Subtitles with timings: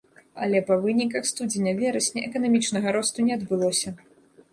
[0.43, 3.95] Але па выніках студзеня-верасня эканамічнага росту не адбылося.